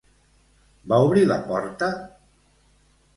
[0.93, 1.91] Va obrir la porta?